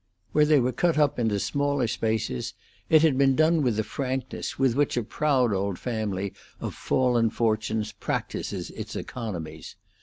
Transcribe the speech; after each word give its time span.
Where 0.31 0.45
they 0.45 0.59
were 0.59 0.71
cut 0.71 0.97
up 0.97 1.19
into 1.19 1.39
smaller 1.39 1.85
spaces, 1.87 2.55
it 2.89 3.03
had 3.03 3.19
been 3.19 3.35
done 3.35 3.61
with 3.61 3.75
the 3.75 3.83
frankness 3.83 4.57
with 4.57 4.73
which 4.73 4.97
a 4.97 5.03
proud 5.03 5.53
old 5.53 5.77
family 5.77 6.33
of 6.59 6.73
fallen 6.73 7.29
fortunes 7.29 7.91
practises 7.91 8.71
its 8.71 8.95
economies. 8.95 9.75